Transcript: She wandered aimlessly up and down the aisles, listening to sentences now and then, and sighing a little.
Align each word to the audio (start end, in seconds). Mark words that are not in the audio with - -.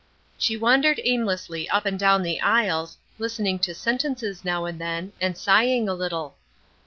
She 0.35 0.57
wandered 0.57 0.99
aimlessly 1.03 1.69
up 1.69 1.85
and 1.85 1.99
down 1.99 2.23
the 2.23 2.41
aisles, 2.41 2.97
listening 3.19 3.59
to 3.59 3.75
sentences 3.75 4.43
now 4.43 4.65
and 4.65 4.81
then, 4.81 5.13
and 5.21 5.37
sighing 5.37 5.87
a 5.87 5.93
little. 5.93 6.37